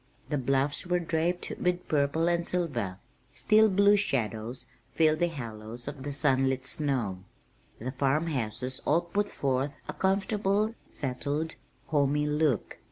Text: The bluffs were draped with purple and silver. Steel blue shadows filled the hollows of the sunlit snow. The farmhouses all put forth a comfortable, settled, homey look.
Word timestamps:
The 0.29 0.37
bluffs 0.39 0.87
were 0.87 0.97
draped 0.97 1.51
with 1.61 1.87
purple 1.87 2.27
and 2.27 2.43
silver. 2.43 2.97
Steel 3.35 3.69
blue 3.69 3.95
shadows 3.95 4.65
filled 4.95 5.19
the 5.19 5.27
hollows 5.27 5.87
of 5.87 6.01
the 6.01 6.11
sunlit 6.11 6.65
snow. 6.65 7.19
The 7.77 7.91
farmhouses 7.91 8.81
all 8.87 9.01
put 9.01 9.29
forth 9.29 9.73
a 9.87 9.93
comfortable, 9.93 10.73
settled, 10.89 11.53
homey 11.85 12.25
look. 12.25 12.79